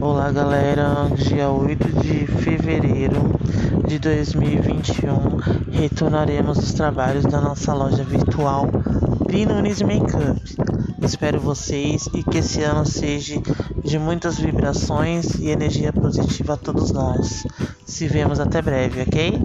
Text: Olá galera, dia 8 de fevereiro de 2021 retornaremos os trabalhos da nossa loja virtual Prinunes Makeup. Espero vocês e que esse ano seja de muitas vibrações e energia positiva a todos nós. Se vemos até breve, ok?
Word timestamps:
Olá 0.00 0.30
galera, 0.30 1.08
dia 1.16 1.50
8 1.50 2.00
de 2.00 2.24
fevereiro 2.26 3.16
de 3.84 3.98
2021 3.98 5.72
retornaremos 5.72 6.56
os 6.58 6.72
trabalhos 6.72 7.24
da 7.24 7.40
nossa 7.40 7.74
loja 7.74 8.04
virtual 8.04 8.68
Prinunes 9.24 9.82
Makeup. 9.82 10.40
Espero 11.02 11.40
vocês 11.40 12.08
e 12.14 12.22
que 12.22 12.38
esse 12.38 12.62
ano 12.62 12.86
seja 12.86 13.42
de 13.82 13.98
muitas 13.98 14.38
vibrações 14.38 15.34
e 15.34 15.50
energia 15.50 15.92
positiva 15.92 16.52
a 16.52 16.56
todos 16.56 16.92
nós. 16.92 17.44
Se 17.84 18.06
vemos 18.06 18.38
até 18.38 18.62
breve, 18.62 19.02
ok? 19.02 19.40